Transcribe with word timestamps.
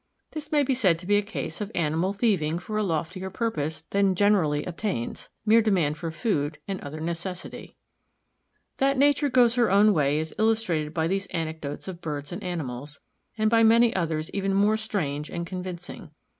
This 0.31 0.51
may 0.51 0.63
be 0.63 0.73
said 0.73 0.97
to 0.97 1.05
be 1.05 1.15
a 1.17 1.21
case 1.21 1.61
of 1.61 1.71
animal 1.75 2.11
thieving 2.11 2.57
for 2.57 2.75
a 2.75 2.81
loftier 2.81 3.29
purpose 3.29 3.83
than 3.91 4.15
generally 4.15 4.65
obtains, 4.65 5.29
mere 5.45 5.61
demand 5.61 5.95
for 5.95 6.09
food 6.09 6.57
and 6.67 6.81
other 6.81 6.99
necessity. 6.99 7.75
That 8.77 8.97
nature 8.97 9.29
goes 9.29 9.53
her 9.53 9.69
own 9.69 9.93
way 9.93 10.17
is 10.17 10.33
illustrated 10.39 10.91
by 10.91 11.05
these 11.07 11.27
anecdotes 11.27 11.87
of 11.87 12.01
birds 12.01 12.31
and 12.31 12.41
animals, 12.43 12.99
and 13.37 13.47
by 13.47 13.61
many 13.61 13.95
others 13.95 14.31
even 14.31 14.55
more 14.55 14.75
strange 14.75 15.29
and 15.29 15.45
convincing. 15.45 16.09